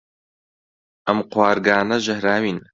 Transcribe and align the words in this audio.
ئەم 1.05 1.19
قوارگانە 1.31 1.97
ژەهراوین. 2.05 2.59